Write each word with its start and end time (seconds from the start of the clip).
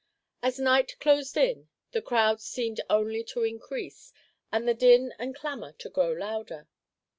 As 0.41 0.57
night 0.57 0.97
closed 0.99 1.37
in, 1.37 1.69
the 1.91 2.01
crowds 2.01 2.43
seemed 2.43 2.81
only 2.89 3.23
to 3.25 3.43
increase, 3.43 4.11
and 4.51 4.67
the 4.67 4.73
din 4.73 5.13
and 5.19 5.35
clamor 5.35 5.73
to 5.73 5.89
grow 5.89 6.11
louder. 6.11 6.67